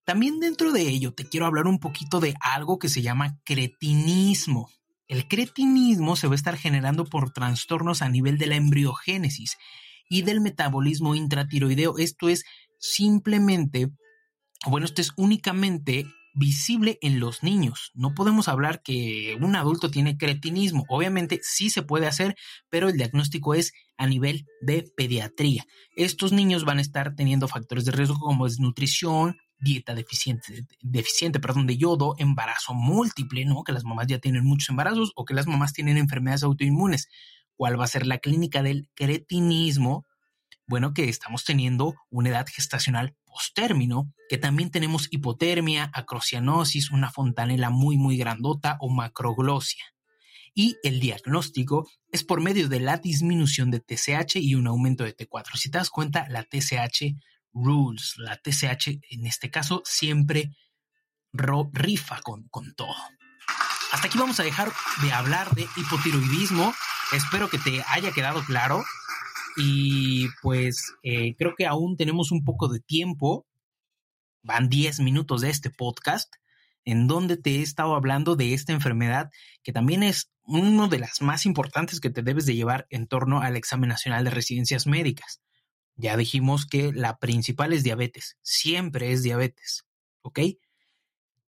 También 0.05 0.39
dentro 0.39 0.73
de 0.73 0.83
ello 0.83 1.15
te 1.15 1.25
quiero 1.25 1.47
hablar 1.47 1.67
un 1.67 1.79
poquito 1.79 2.21
de 2.21 2.35
algo 2.41 2.79
que 2.79 2.89
se 2.89 3.03
llama 3.03 3.41
cretinismo. 3.45 4.71
El 5.09 5.29
cretinismo 5.29 6.17
se 6.17 6.27
va 6.27 6.35
a 6.35 6.37
estar 6.37 6.57
generando 6.57 7.07
por 7.07 7.33
trastornos 7.33 8.03
a 8.03 8.09
nivel 8.09 8.39
de 8.39 8.47
la 8.47 8.57
embriogénesis 8.57 9.57
y 10.09 10.23
del 10.23 10.41
metabolismo 10.41 11.15
intratiroideo. 11.15 11.99
Esto 11.99 12.29
es 12.29 12.45
simplemente, 12.79 13.91
bueno, 14.67 14.85
esto 14.85 15.01
es 15.01 15.13
únicamente 15.17 16.07
visible 16.35 16.99
en 17.01 17.21
los 17.21 17.43
niños. 17.43 17.93
No 17.95 18.13
podemos 18.15 18.49
hablar 18.49 18.83
que 18.83 19.39
un 19.41 19.57
adulto 19.57 19.91
tiene 19.91 20.19
cretinismo. 20.19 20.85
Obviamente 20.89 21.41
sí 21.43 21.71
se 21.71 21.83
puede 21.83 22.07
hacer, 22.07 22.37
pero 22.69 22.89
el 22.89 22.97
diagnóstico 22.97 23.55
es 23.55 23.73
a 23.97 24.07
nivel 24.07 24.47
de 24.61 24.85
pediatría. 24.97 25.65
Estos 25.97 26.33
niños 26.33 26.65
van 26.65 26.79
a 26.79 26.83
estar 26.83 27.15
teniendo 27.15 27.49
factores 27.49 27.85
de 27.85 27.93
riesgo 27.93 28.19
como 28.19 28.47
desnutrición, 28.47 29.37
dieta 29.59 29.95
deficiente, 29.95 30.67
deficiente 30.83 31.41
perdón, 31.41 31.67
de 31.67 31.77
yodo, 31.77 32.17
embarazo 32.19 32.75
múltiple, 32.75 33.45
¿no? 33.45 33.63
Que 33.63 33.73
las 33.73 33.85
mamás 33.85 34.09
ya 34.09 34.19
tienen 34.19 34.45
muchos 34.45 34.69
embarazos 34.69 35.13
o 35.15 35.25
que 35.25 35.35
las 35.35 35.47
mamás 35.47 35.73
tienen 35.73 35.97
enfermedades 35.97 36.43
autoinmunes. 36.43 37.09
¿Cuál 37.57 37.79
va 37.79 37.85
a 37.85 37.89
ser 37.89 38.07
la 38.07 38.19
clínica 38.19 38.63
del 38.63 38.89
cretinismo? 38.95 40.05
Bueno, 40.67 40.93
que 40.93 41.09
estamos 41.09 41.45
teniendo 41.45 41.95
una 42.11 42.31
edad 42.31 42.47
gestacional 42.53 43.15
postérmino, 43.35 44.13
que 44.29 44.39
también 44.39 44.71
tenemos 44.71 45.09
hipotermia, 45.11 45.91
acrocianosis, 45.93 46.93
una 46.93 47.11
fontanela 47.11 47.69
muy, 47.69 47.97
muy 47.97 48.17
grandota 48.17 48.77
o 48.79 48.89
macroglosia. 48.91 49.85
Y 50.55 50.77
el 50.85 51.01
diagnóstico 51.01 51.91
es 52.13 52.23
por 52.23 52.41
medio 52.41 52.69
de 52.69 52.79
la 52.79 52.99
disminución 52.99 53.73
de 53.73 53.81
TSH 53.81 54.37
y 54.37 54.55
un 54.55 54.69
aumento 54.69 55.03
de 55.03 55.17
T4. 55.17 55.57
Si 55.57 55.69
te 55.69 55.79
das 55.79 55.91
cuenta, 55.91 56.29
la 56.29 56.45
TSH 56.45 57.17
rules. 57.53 58.15
La 58.19 58.37
TSH, 58.37 59.01
en 59.11 59.27
este 59.27 59.51
caso, 59.51 59.83
siempre 59.85 60.53
rifa 61.33 62.21
con, 62.23 62.47
con 62.51 62.73
todo. 62.77 62.95
Hasta 63.91 64.07
aquí 64.07 64.17
vamos 64.17 64.39
a 64.39 64.45
dejar 64.45 64.73
de 65.03 65.13
hablar 65.13 65.51
de 65.57 65.67
hipotiroidismo. 65.77 66.73
Espero 67.13 67.51
que 67.51 67.59
te 67.59 67.83
haya 67.89 68.13
quedado 68.13 68.45
claro. 68.45 68.85
Y 69.57 70.27
pues 70.43 70.95
eh, 71.03 71.35
creo 71.37 71.55
que 71.57 71.67
aún 71.67 71.97
tenemos 71.97 72.33
un 72.33 72.45
poco 72.45 72.69
de 72.69 72.81
tiempo. 72.81 73.47
Van 74.43 74.69
10 74.69 75.01
minutos 75.01 75.41
de 75.41 75.51
este 75.51 75.71
podcast 75.71 76.35
en 76.85 77.07
donde 77.07 77.37
te 77.37 77.57
he 77.57 77.63
estado 77.63 77.95
hablando 77.95 78.37
de 78.37 78.53
esta 78.53 78.73
enfermedad 78.73 79.31
que 79.63 79.73
también 79.73 80.03
es 80.03 80.31
una 80.43 80.89
de 80.89 80.99
las 80.99 81.23
más 81.23 81.47
importantes 81.47 82.01
que 82.01 82.11
te 82.11 82.23
debes 82.23 82.47
de 82.47 82.55
llevar 82.55 82.87
en 82.91 83.07
torno 83.07 83.41
al 83.41 83.57
examen 83.57 83.89
nacional 83.89 84.25
de 84.25 84.31
residencias 84.31 84.87
médicas. 84.87 85.41
Ya 85.97 86.17
dijimos 86.17 86.67
que 86.67 86.93
la 86.93 87.19
principal 87.19 87.73
es 87.73 87.83
diabetes, 87.85 88.37
siempre 88.43 89.13
es 89.13 89.23
diabetes, 89.23 89.85
¿ok? 90.23 90.41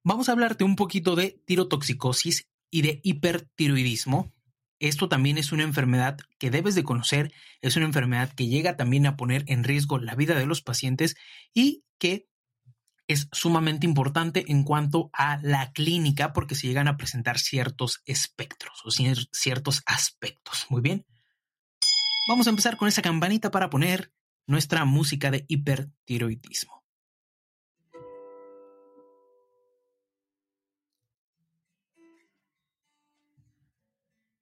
Vamos 0.02 0.28
a 0.28 0.32
hablarte 0.32 0.64
un 0.64 0.76
poquito 0.76 1.14
de 1.14 1.40
tirotoxicosis 1.44 2.48
y 2.70 2.82
de 2.82 3.00
hipertiroidismo. 3.02 4.32
Esto 4.80 5.08
también 5.08 5.38
es 5.38 5.52
una 5.52 5.62
enfermedad 5.62 6.16
que 6.38 6.50
debes 6.50 6.74
de 6.74 6.84
conocer, 6.84 7.32
es 7.60 7.76
una 7.76 7.86
enfermedad 7.86 8.32
que 8.32 8.48
llega 8.48 8.76
también 8.76 9.06
a 9.06 9.16
poner 9.16 9.44
en 9.46 9.62
riesgo 9.62 9.98
la 9.98 10.14
vida 10.14 10.34
de 10.34 10.46
los 10.46 10.62
pacientes 10.62 11.16
y 11.54 11.84
que 11.98 12.26
es 13.06 13.28
sumamente 13.32 13.86
importante 13.86 14.44
en 14.48 14.64
cuanto 14.64 15.10
a 15.12 15.38
la 15.42 15.72
clínica 15.72 16.32
porque 16.32 16.54
se 16.54 16.66
llegan 16.66 16.88
a 16.88 16.96
presentar 16.96 17.38
ciertos 17.38 18.02
espectros 18.06 18.80
o 18.84 18.90
ciertos 18.90 19.82
aspectos. 19.84 20.66
Muy 20.70 20.80
bien. 20.80 21.04
Vamos 22.28 22.46
a 22.46 22.50
empezar 22.50 22.76
con 22.76 22.88
esa 22.88 23.02
campanita 23.02 23.50
para 23.50 23.68
poner 23.68 24.12
nuestra 24.46 24.84
música 24.84 25.30
de 25.30 25.44
hipertiroidismo. 25.48 26.79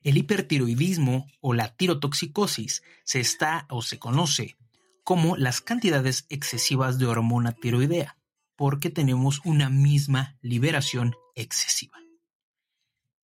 El 0.02 0.16
hipertiroidismo 0.16 1.26
o 1.40 1.54
la 1.54 1.76
tirotoxicosis 1.76 2.82
se 3.04 3.20
está 3.20 3.66
o 3.68 3.82
se 3.82 3.98
conoce 3.98 4.56
como 5.04 5.36
las 5.36 5.60
cantidades 5.60 6.26
excesivas 6.28 6.98
de 6.98 7.06
hormona 7.06 7.52
tiroidea, 7.52 8.18
porque 8.56 8.90
tenemos 8.90 9.40
una 9.44 9.70
misma 9.70 10.36
liberación 10.42 11.14
excesiva. 11.34 11.98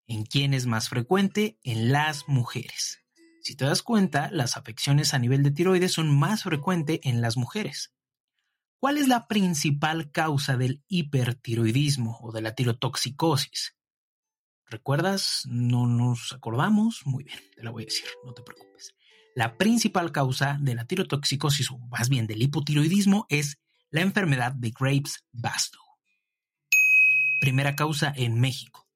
¿En 0.06 0.24
quién 0.24 0.54
es 0.54 0.66
más 0.66 0.88
frecuente? 0.88 1.58
En 1.62 1.92
las 1.92 2.28
mujeres. 2.28 3.00
Si 3.42 3.54
te 3.54 3.66
das 3.66 3.82
cuenta, 3.82 4.30
las 4.30 4.56
afecciones 4.56 5.12
a 5.12 5.18
nivel 5.18 5.42
de 5.42 5.50
tiroides 5.50 5.92
son 5.92 6.08
más 6.08 6.44
frecuentes 6.44 7.00
en 7.02 7.20
las 7.20 7.36
mujeres. 7.36 7.92
¿Cuál 8.78 8.96
es 8.96 9.08
la 9.08 9.28
principal 9.28 10.10
causa 10.10 10.56
del 10.56 10.82
hipertiroidismo 10.88 12.18
o 12.22 12.32
de 12.32 12.42
la 12.42 12.54
tirotoxicosis? 12.54 13.76
¿Recuerdas? 14.66 15.42
No 15.46 15.86
nos 15.86 16.32
acordamos. 16.32 17.02
Muy 17.04 17.24
bien, 17.24 17.38
te 17.54 17.62
la 17.62 17.70
voy 17.70 17.84
a 17.84 17.86
decir, 17.86 18.06
no 18.24 18.32
te 18.32 18.42
preocupes. 18.42 18.94
La 19.34 19.56
principal 19.56 20.12
causa 20.12 20.58
de 20.60 20.74
la 20.74 20.86
tirotoxicosis, 20.86 21.70
o 21.70 21.78
más 21.78 22.08
bien 22.08 22.26
del 22.26 22.42
hipotiroidismo, 22.42 23.26
es 23.28 23.58
la 23.90 24.00
enfermedad 24.00 24.52
de 24.52 24.70
Graves-Bastow. 24.70 25.80
Primera 27.40 27.76
causa 27.76 28.12
en 28.16 28.40
México. 28.40 28.88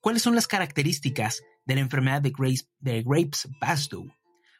¿Cuáles 0.00 0.22
son 0.22 0.34
las 0.34 0.46
características 0.46 1.42
de 1.64 1.74
la 1.74 1.80
enfermedad 1.80 2.22
de, 2.22 2.30
Graves, 2.30 2.68
de 2.78 3.02
Graves-Bastow. 3.02 4.12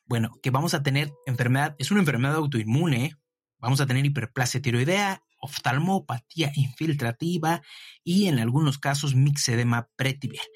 Bueno, 0.06 0.38
que 0.42 0.50
vamos 0.50 0.74
a 0.74 0.82
tener 0.82 1.12
enfermedad, 1.26 1.74
es 1.78 1.90
una 1.90 2.00
enfermedad 2.00 2.36
autoinmune, 2.36 3.16
vamos 3.58 3.80
a 3.80 3.86
tener 3.86 4.04
hiperplasia 4.04 4.60
tiroidea, 4.60 5.22
oftalmopatía 5.44 6.52
infiltrativa 6.54 7.62
y 8.02 8.26
en 8.26 8.38
algunos 8.38 8.78
casos 8.78 9.14
mixedema 9.14 9.88
pretibial. 9.96 10.46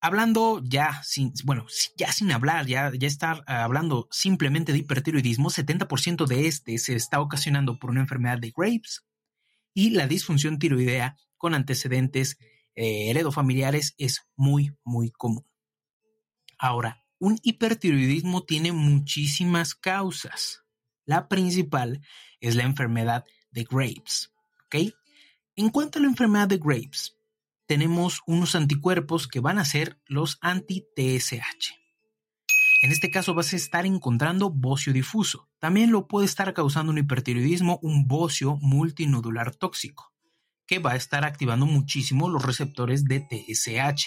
Hablando 0.00 0.60
ya 0.64 1.00
sin, 1.04 1.32
bueno, 1.44 1.66
ya 1.96 2.10
sin 2.12 2.32
hablar, 2.32 2.66
ya, 2.66 2.90
ya 2.98 3.06
estar 3.06 3.44
hablando 3.46 4.08
simplemente 4.10 4.72
de 4.72 4.78
hipertiroidismo, 4.78 5.48
70% 5.48 6.26
de 6.26 6.48
este 6.48 6.78
se 6.78 6.96
está 6.96 7.20
ocasionando 7.20 7.78
por 7.78 7.90
una 7.90 8.00
enfermedad 8.00 8.38
de 8.38 8.52
Graves 8.56 9.04
y 9.74 9.90
la 9.90 10.06
disfunción 10.06 10.58
tiroidea 10.58 11.16
con 11.36 11.54
antecedentes 11.54 12.38
eh, 12.74 13.10
heredofamiliares 13.10 13.94
es 13.98 14.22
muy, 14.36 14.72
muy 14.84 15.10
común. 15.10 15.46
Ahora, 16.58 17.04
un 17.18 17.38
hipertiroidismo 17.42 18.44
tiene 18.44 18.72
muchísimas 18.72 19.74
causas. 19.74 20.64
La 21.04 21.28
principal 21.28 22.00
es 22.40 22.56
la 22.56 22.64
enfermedad 22.64 23.24
de 23.52 23.64
Graves. 23.64 24.32
¿ok? 24.66 24.92
En 25.56 25.70
cuanto 25.70 25.98
a 25.98 26.02
la 26.02 26.08
enfermedad 26.08 26.48
de 26.48 26.58
Graves, 26.58 27.16
tenemos 27.66 28.20
unos 28.26 28.54
anticuerpos 28.54 29.28
que 29.28 29.40
van 29.40 29.58
a 29.58 29.64
ser 29.64 30.00
los 30.06 30.38
anti-TSH. 30.40 31.82
En 32.82 32.90
este 32.90 33.10
caso 33.10 33.32
vas 33.34 33.52
a 33.52 33.56
estar 33.56 33.86
encontrando 33.86 34.50
bocio 34.50 34.92
difuso. 34.92 35.48
También 35.60 35.92
lo 35.92 36.08
puede 36.08 36.26
estar 36.26 36.52
causando 36.52 36.90
un 36.90 36.98
hipertiroidismo, 36.98 37.78
un 37.80 38.08
bocio 38.08 38.56
multinodular 38.60 39.54
tóxico 39.54 40.12
que 40.66 40.78
va 40.78 40.92
a 40.92 40.96
estar 40.96 41.24
activando 41.24 41.66
muchísimo 41.66 42.28
los 42.28 42.44
receptores 42.44 43.04
de 43.04 43.20
TSH. 43.20 44.06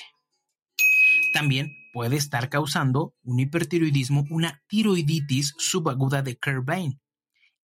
También 1.33 1.71
puede 1.93 2.15
estar 2.17 2.49
causando 2.49 3.13
un 3.23 3.39
hipertiroidismo, 3.39 4.25
una 4.29 4.63
tiroiditis 4.67 5.53
subaguda 5.57 6.21
de 6.21 6.37
Kerbein. 6.37 6.99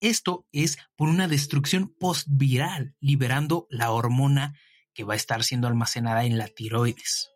Esto 0.01 0.47
es 0.51 0.79
por 0.95 1.09
una 1.09 1.27
destrucción 1.27 1.93
postviral, 1.99 2.95
liberando 2.99 3.67
la 3.69 3.91
hormona 3.91 4.57
que 4.95 5.03
va 5.03 5.13
a 5.13 5.15
estar 5.15 5.43
siendo 5.43 5.67
almacenada 5.67 6.25
en 6.25 6.39
la 6.39 6.47
tiroides. 6.47 7.29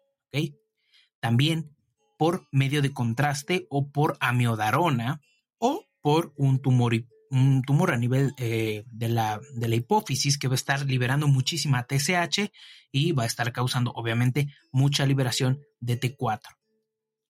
También 1.20 1.76
por 2.18 2.48
medio 2.52 2.82
de 2.82 2.92
contraste 2.92 3.68
o 3.70 3.92
por 3.92 4.18
amiodarona 4.20 5.22
o 5.60 5.86
por 6.02 6.34
un 6.38 6.60
tumor, 6.60 6.94
un 7.30 7.62
tumor 7.62 7.92
a 7.92 7.98
nivel 7.98 8.34
eh, 8.38 8.84
de, 8.88 9.10
la, 9.10 9.40
de 9.54 9.68
la 9.68 9.76
hipófisis 9.76 10.40
que 10.40 10.48
va 10.48 10.56
a 10.56 10.56
estar 10.56 10.86
liberando 10.86 11.28
muchísima 11.28 11.86
TSH 11.86 12.52
y 12.92 13.12
va 13.12 13.24
a 13.24 13.28
estar 13.28 13.52
causando 13.54 13.92
obviamente 13.92 14.48
mucha 14.72 15.06
liberación 15.06 15.62
de 15.80 16.00
T4. 16.00 16.42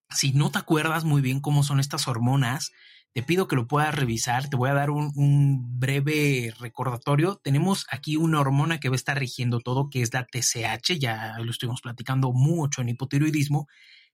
Si 0.09 0.33
no 0.33 0.51
te 0.51 0.59
acuerdas 0.59 1.03
muy 1.03 1.21
bien 1.21 1.39
cómo 1.39 1.63
son 1.63 1.79
estas 1.79 2.07
hormonas, 2.07 2.71
te 3.15 3.23
pido 3.23 3.47
que 3.47 3.55
lo 3.55 3.65
puedas 3.65 3.95
revisar. 3.95 4.49
Te 4.49 4.57
voy 4.57 4.69
a 4.69 4.73
dar 4.73 4.89
un, 4.89 5.79
breve 5.79 6.53
recordatorio. 6.59 7.39
Tenemos 7.41 7.85
aquí 7.89 8.17
una 8.17 8.41
hormona 8.41 8.79
que 8.79 8.89
va 8.89 8.95
a 8.95 8.97
estar 8.97 9.17
rigiendo 9.17 9.61
todo, 9.61 9.89
que 9.89 10.01
es 10.01 10.13
la 10.13 10.25
TSH. 10.25 10.99
Ya 10.99 11.37
lo 11.39 11.49
estuvimos 11.49 11.79
platicando 11.81 12.33
mucho 12.33 12.81
en 12.81 12.89
hipotiroidismo. 12.89 13.67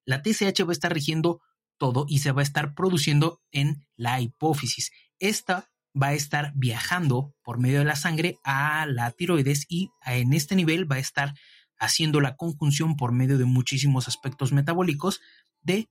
La 0.06 0.22
TSH 0.22 0.66
va 0.66 0.70
a 0.70 0.74
estar 0.74 0.94
rigiendo 0.94 1.42
todo 1.78 2.06
y 2.08 2.20
se 2.20 2.32
va 2.32 2.42
a 2.42 2.44
estar 2.44 2.76
produciendo 2.76 3.42
en 3.52 3.88
la 3.96 4.22
hipófisis. 4.22 4.92
Esta 5.18 5.72
va 6.00 6.08
a 6.08 6.14
estar 6.14 6.54
viajando 6.56 7.34
por 7.42 7.58
medio 7.58 7.80
de 7.80 7.86
la 7.86 7.96
sangre 7.96 8.38
a 8.44 8.86
la 8.86 9.10
tiroides 9.10 9.66
y 9.68 9.90
en 10.06 10.34
este 10.34 10.56
nivel 10.56 10.90
va 10.90 10.98
a 10.98 11.00
estar 11.00 11.34
haciendo 11.80 12.22
la 12.22 12.36
conjunción 12.36 12.96
por 12.96 13.12
medio 13.12 13.40
de 13.40 13.46
muchísimos 13.46 14.08
aspectos 14.08 14.52
metabólicos 14.52 15.22
de 15.62 15.90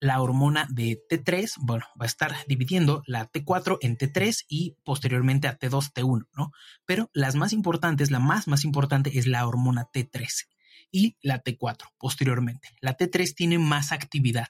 la 0.00 0.20
hormona 0.20 0.66
de 0.70 0.98
T3, 1.10 1.54
bueno, 1.58 1.86
va 2.00 2.04
a 2.04 2.06
estar 2.06 2.34
dividiendo 2.46 3.02
la 3.06 3.30
T4 3.30 3.78
en 3.80 3.96
T3 3.96 4.44
y 4.48 4.76
posteriormente 4.84 5.48
a 5.48 5.58
T2, 5.58 5.92
T1, 5.92 6.28
¿no? 6.34 6.52
Pero 6.84 7.10
las 7.12 7.34
más 7.34 7.52
importantes, 7.52 8.10
la 8.10 8.18
más 8.18 8.46
más 8.46 8.64
importante 8.64 9.18
es 9.18 9.26
la 9.26 9.46
hormona 9.46 9.88
T3 9.92 10.46
y 10.90 11.16
la 11.22 11.42
T4 11.42 11.92
posteriormente. 11.98 12.68
La 12.80 12.96
T3 12.96 13.34
tiene 13.34 13.58
más 13.58 13.92
actividad. 13.92 14.48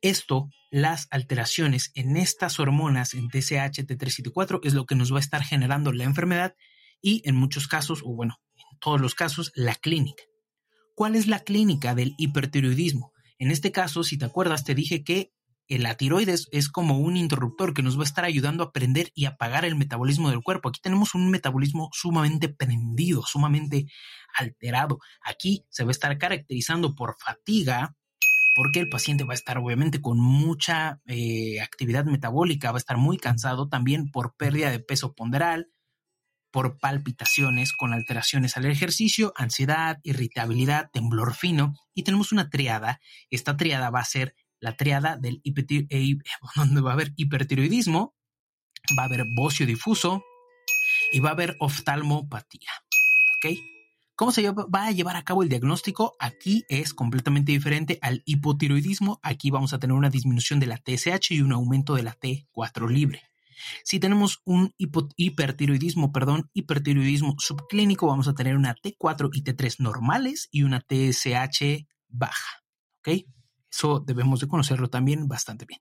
Esto, 0.00 0.48
las 0.70 1.08
alteraciones 1.10 1.90
en 1.94 2.16
estas 2.16 2.60
hormonas, 2.60 3.14
en 3.14 3.28
TSH, 3.28 3.86
T3 3.86 4.18
y 4.18 4.22
T4, 4.22 4.60
es 4.62 4.74
lo 4.74 4.86
que 4.86 4.94
nos 4.94 5.12
va 5.12 5.18
a 5.18 5.20
estar 5.20 5.42
generando 5.42 5.92
la 5.92 6.04
enfermedad 6.04 6.54
y 7.00 7.22
en 7.28 7.36
muchos 7.36 7.68
casos, 7.68 8.02
o 8.04 8.14
bueno, 8.14 8.40
en 8.72 8.78
todos 8.78 9.00
los 9.00 9.14
casos, 9.14 9.52
la 9.54 9.74
clínica. 9.74 10.22
¿Cuál 10.96 11.14
es 11.14 11.26
la 11.26 11.40
clínica 11.40 11.94
del 11.94 12.14
hipertiroidismo? 12.16 13.12
En 13.38 13.50
este 13.50 13.70
caso, 13.70 14.02
si 14.02 14.16
te 14.16 14.24
acuerdas, 14.24 14.64
te 14.64 14.74
dije 14.74 15.04
que 15.04 15.30
la 15.68 15.94
tiroides 15.98 16.48
es 16.52 16.70
como 16.70 16.98
un 16.98 17.18
interruptor 17.18 17.74
que 17.74 17.82
nos 17.82 17.98
va 17.98 18.00
a 18.00 18.06
estar 18.06 18.24
ayudando 18.24 18.64
a 18.64 18.72
prender 18.72 19.12
y 19.14 19.26
apagar 19.26 19.66
el 19.66 19.76
metabolismo 19.76 20.30
del 20.30 20.42
cuerpo. 20.42 20.70
Aquí 20.70 20.80
tenemos 20.82 21.14
un 21.14 21.30
metabolismo 21.30 21.90
sumamente 21.92 22.48
prendido, 22.48 23.22
sumamente 23.26 23.84
alterado. 24.38 24.98
Aquí 25.20 25.66
se 25.68 25.84
va 25.84 25.90
a 25.90 25.92
estar 25.92 26.16
caracterizando 26.16 26.94
por 26.94 27.16
fatiga, 27.18 27.94
porque 28.54 28.80
el 28.80 28.88
paciente 28.88 29.24
va 29.24 29.34
a 29.34 29.36
estar 29.36 29.58
obviamente 29.58 30.00
con 30.00 30.18
mucha 30.18 31.02
eh, 31.04 31.60
actividad 31.60 32.06
metabólica, 32.06 32.72
va 32.72 32.78
a 32.78 32.80
estar 32.80 32.96
muy 32.96 33.18
cansado, 33.18 33.68
también 33.68 34.10
por 34.10 34.34
pérdida 34.34 34.70
de 34.70 34.80
peso 34.80 35.12
ponderal, 35.14 35.68
por 36.50 36.78
palpitaciones 36.78 37.72
con 37.72 37.92
alteraciones 37.92 38.56
al 38.56 38.66
ejercicio, 38.66 39.32
ansiedad, 39.36 39.98
irritabilidad, 40.02 40.90
temblor 40.92 41.34
fino. 41.34 41.74
Y 41.94 42.02
tenemos 42.02 42.32
una 42.32 42.50
triada. 42.50 43.00
Esta 43.30 43.56
triada 43.56 43.90
va 43.90 44.00
a 44.00 44.04
ser 44.04 44.34
la 44.60 44.76
triada 44.76 45.16
del 45.16 45.42
eh, 45.44 46.16
donde 46.56 46.80
va 46.80 46.90
a 46.90 46.94
haber 46.94 47.12
hipertiroidismo, 47.16 48.14
va 48.98 49.02
a 49.02 49.06
haber 49.06 49.24
bocio 49.36 49.66
difuso 49.66 50.22
y 51.12 51.20
va 51.20 51.30
a 51.30 51.32
haber 51.32 51.56
oftalmopatía. 51.60 52.70
¿Ok? 53.36 53.56
¿Cómo 54.16 54.32
se 54.32 54.50
va 54.50 54.86
a 54.86 54.92
llevar 54.92 55.16
a 55.16 55.24
cabo 55.24 55.42
el 55.42 55.50
diagnóstico? 55.50 56.16
Aquí 56.18 56.64
es 56.70 56.94
completamente 56.94 57.52
diferente 57.52 57.98
al 58.00 58.22
hipotiroidismo. 58.24 59.20
Aquí 59.22 59.50
vamos 59.50 59.74
a 59.74 59.78
tener 59.78 59.94
una 59.94 60.08
disminución 60.08 60.58
de 60.58 60.66
la 60.66 60.78
TSH 60.78 61.32
y 61.32 61.42
un 61.42 61.52
aumento 61.52 61.94
de 61.94 62.02
la 62.02 62.18
T4 62.18 62.88
libre. 62.88 63.24
Si 63.84 64.00
tenemos 64.00 64.40
un 64.44 64.74
hipertiroidismo, 64.76 66.12
perdón, 66.12 66.50
hipertiroidismo 66.54 67.36
subclínico, 67.38 68.06
vamos 68.06 68.28
a 68.28 68.34
tener 68.34 68.56
una 68.56 68.74
T4 68.74 69.30
y 69.32 69.42
T3 69.42 69.76
normales 69.80 70.48
y 70.50 70.62
una 70.62 70.80
TSH 70.80 71.86
baja. 72.08 72.62
¿Ok? 73.00 73.24
Eso 73.70 74.00
debemos 74.00 74.40
de 74.40 74.48
conocerlo 74.48 74.88
también 74.88 75.28
bastante 75.28 75.66
bien. 75.66 75.80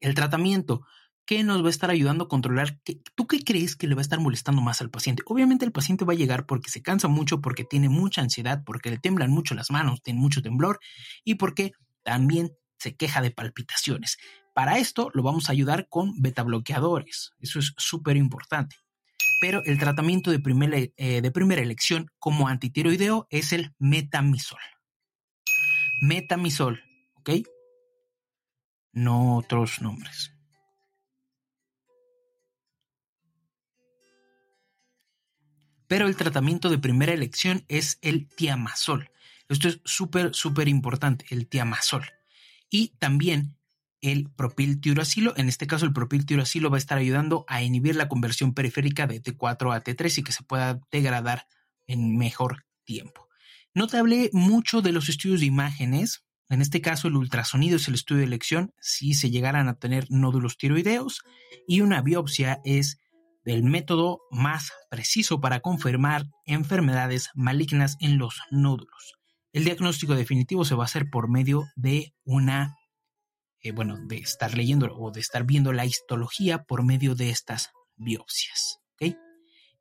El 0.00 0.14
tratamiento, 0.14 0.82
¿qué 1.24 1.42
nos 1.42 1.62
va 1.62 1.66
a 1.66 1.70
estar 1.70 1.90
ayudando 1.90 2.24
a 2.24 2.28
controlar? 2.28 2.80
¿Tú 3.14 3.26
qué 3.26 3.42
crees 3.42 3.76
que 3.76 3.86
le 3.86 3.94
va 3.94 4.00
a 4.00 4.02
estar 4.02 4.20
molestando 4.20 4.62
más 4.62 4.80
al 4.80 4.90
paciente? 4.90 5.22
Obviamente 5.26 5.64
el 5.64 5.72
paciente 5.72 6.04
va 6.04 6.12
a 6.12 6.16
llegar 6.16 6.46
porque 6.46 6.70
se 6.70 6.82
cansa 6.82 7.08
mucho, 7.08 7.40
porque 7.40 7.64
tiene 7.64 7.88
mucha 7.88 8.20
ansiedad, 8.20 8.62
porque 8.64 8.90
le 8.90 8.98
temblan 8.98 9.30
mucho 9.30 9.54
las 9.54 9.70
manos, 9.70 10.02
tiene 10.02 10.20
mucho 10.20 10.42
temblor 10.42 10.78
y 11.24 11.34
porque 11.34 11.72
también 12.02 12.52
se 12.86 12.94
queja 12.94 13.20
de 13.20 13.32
palpitaciones. 13.32 14.16
Para 14.54 14.78
esto 14.78 15.10
lo 15.12 15.24
vamos 15.24 15.48
a 15.48 15.52
ayudar 15.52 15.88
con 15.88 16.22
beta 16.22 16.44
bloqueadores. 16.44 17.32
Eso 17.40 17.58
es 17.58 17.74
súper 17.76 18.16
importante. 18.16 18.76
Pero 19.40 19.60
el 19.64 19.76
tratamiento 19.76 20.30
de 20.30 20.38
primera, 20.38 20.78
eh, 20.78 21.20
de 21.20 21.30
primera 21.32 21.62
elección 21.62 22.12
como 22.20 22.46
antitiroideo 22.46 23.26
es 23.28 23.52
el 23.52 23.74
metamisol. 23.80 24.60
Metamisol, 26.00 26.80
¿ok? 27.14 27.30
No 28.92 29.36
otros 29.36 29.82
nombres. 29.82 30.32
Pero 35.88 36.06
el 36.06 36.14
tratamiento 36.14 36.70
de 36.70 36.78
primera 36.78 37.12
elección 37.12 37.64
es 37.66 37.98
el 38.00 38.28
tiamazol. 38.28 39.10
Esto 39.48 39.66
es 39.68 39.80
súper, 39.84 40.34
súper 40.34 40.68
importante, 40.68 41.26
el 41.30 41.48
tiamazol. 41.48 42.06
Y 42.70 42.88
también 42.98 43.56
el 44.00 44.30
propiltiuracilo. 44.30 45.34
En 45.36 45.48
este 45.48 45.66
caso, 45.66 45.84
el 45.84 45.92
propiltiuracilo 45.92 46.70
va 46.70 46.76
a 46.76 46.78
estar 46.78 46.98
ayudando 46.98 47.44
a 47.48 47.62
inhibir 47.62 47.96
la 47.96 48.08
conversión 48.08 48.54
periférica 48.54 49.06
de 49.06 49.22
T4 49.22 49.74
a 49.74 49.82
T3 49.82 50.18
y 50.18 50.22
que 50.22 50.32
se 50.32 50.42
pueda 50.42 50.80
degradar 50.90 51.46
en 51.86 52.16
mejor 52.16 52.64
tiempo. 52.84 53.28
No 53.74 53.86
te 53.86 53.98
hablé 53.98 54.30
mucho 54.32 54.80
de 54.80 54.92
los 54.92 55.08
estudios 55.08 55.40
de 55.40 55.46
imágenes. 55.46 56.24
En 56.48 56.62
este 56.62 56.80
caso, 56.80 57.08
el 57.08 57.16
ultrasonido 57.16 57.76
es 57.76 57.88
el 57.88 57.94
estudio 57.94 58.20
de 58.20 58.26
elección 58.26 58.72
si 58.80 59.14
se 59.14 59.30
llegaran 59.30 59.68
a 59.68 59.78
tener 59.78 60.06
nódulos 60.10 60.56
tiroideos 60.56 61.22
y 61.66 61.80
una 61.80 62.00
biopsia 62.02 62.60
es 62.64 62.98
el 63.44 63.62
método 63.62 64.20
más 64.30 64.72
preciso 64.90 65.40
para 65.40 65.60
confirmar 65.60 66.26
enfermedades 66.46 67.30
malignas 67.34 67.96
en 68.00 68.18
los 68.18 68.40
nódulos. 68.50 69.18
El 69.56 69.64
diagnóstico 69.64 70.14
definitivo 70.14 70.66
se 70.66 70.74
va 70.74 70.82
a 70.82 70.84
hacer 70.84 71.08
por 71.08 71.30
medio 71.30 71.64
de 71.76 72.12
una 72.24 72.76
eh, 73.62 73.72
bueno, 73.72 73.96
de 74.06 74.18
estar 74.18 74.54
leyendo 74.54 74.94
o 74.94 75.10
de 75.10 75.20
estar 75.20 75.44
viendo 75.44 75.72
la 75.72 75.86
histología 75.86 76.64
por 76.64 76.84
medio 76.84 77.14
de 77.14 77.30
estas 77.30 77.70
biopsias. 77.96 78.80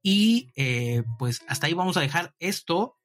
Y 0.01 0.51
eh, 0.55 1.03
pues 1.19 1.41
hasta 1.49 1.67
ahí 1.67 1.73
vamos 1.73 1.97
a 1.97 1.99
dejar 1.99 2.35
esto 2.39 2.95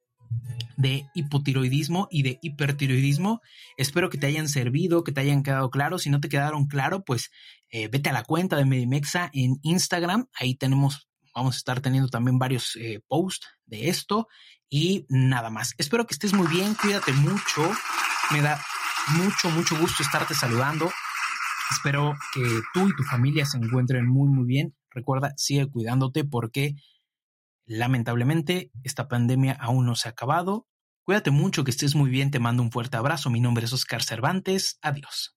de 0.76 1.08
hipotiroidismo 1.14 2.06
y 2.08 2.22
de 2.22 2.38
hipertiroidismo. 2.40 3.40
Espero 3.76 4.08
que 4.08 4.18
te 4.18 4.28
hayan 4.28 4.48
servido, 4.48 5.02
que 5.02 5.10
te 5.10 5.22
hayan 5.22 5.42
quedado 5.42 5.70
claro. 5.70 5.98
Si 5.98 6.08
no 6.08 6.20
te 6.20 6.28
quedaron 6.28 6.66
claro, 6.66 7.02
pues 7.02 7.30
eh, 7.70 7.88
vete 7.88 8.10
a 8.10 8.12
la 8.12 8.22
cuenta 8.22 8.56
de 8.56 8.66
Medimexa 8.66 9.28
en 9.32 9.56
Instagram. 9.62 10.28
Ahí 10.34 10.54
tenemos, 10.54 11.08
vamos 11.34 11.56
a 11.56 11.58
estar 11.58 11.80
teniendo 11.80 12.10
también 12.10 12.38
varios 12.38 12.78
posts 13.08 13.48
de 13.64 13.88
esto 13.88 14.28
y 14.70 15.04
nada 15.08 15.50
más. 15.50 15.74
Espero 15.76 16.06
que 16.06 16.14
estés 16.14 16.32
muy 16.32 16.46
bien, 16.46 16.74
cuídate 16.74 17.12
mucho. 17.12 17.70
Me 18.30 18.40
da 18.40 18.64
mucho, 19.16 19.50
mucho 19.50 19.76
gusto 19.76 20.02
estarte 20.02 20.34
saludando. 20.34 20.90
Espero 21.72 22.16
que 22.32 22.40
tú 22.72 22.88
y 22.88 22.96
tu 22.96 23.02
familia 23.02 23.44
se 23.44 23.58
encuentren 23.58 24.08
muy, 24.08 24.28
muy 24.28 24.46
bien. 24.46 24.74
Recuerda, 24.90 25.34
sigue 25.36 25.68
cuidándote 25.68 26.24
porque 26.24 26.76
lamentablemente 27.66 28.70
esta 28.82 29.08
pandemia 29.08 29.52
aún 29.60 29.86
no 29.86 29.96
se 29.96 30.08
ha 30.08 30.12
acabado. 30.12 30.66
Cuídate 31.04 31.30
mucho, 31.30 31.64
que 31.64 31.70
estés 31.70 31.94
muy 31.94 32.10
bien. 32.10 32.30
Te 32.30 32.38
mando 32.38 32.62
un 32.62 32.70
fuerte 32.70 32.96
abrazo. 32.96 33.30
Mi 33.30 33.40
nombre 33.40 33.64
es 33.64 33.72
Oscar 33.72 34.02
Cervantes. 34.02 34.78
Adiós. 34.82 35.36